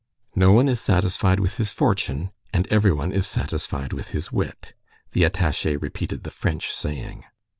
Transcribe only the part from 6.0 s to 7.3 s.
the French saying.